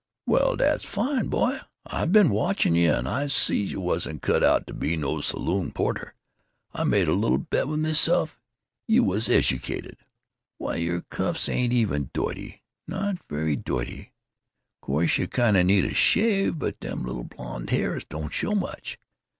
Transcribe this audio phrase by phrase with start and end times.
[0.25, 1.59] "Well, dat's fine, boy.
[1.85, 5.69] I been watching yuh, and I sees y' wasn't cut out to be no saloon
[5.71, 6.15] porter.
[6.73, 8.41] I made a little bet with meself
[8.87, 9.97] you was ejucated.
[10.57, 14.09] Why, y'r cuffs ain't even doity—not very doity.
[14.81, 18.97] Course you kinda need a shave, but dem little blond hairs don't show much.